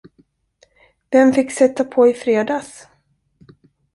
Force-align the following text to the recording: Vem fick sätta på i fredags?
Vem 1.11 1.31
fick 1.33 1.51
sätta 1.51 1.83
på 1.85 2.07
i 2.07 2.13
fredags? 2.13 2.87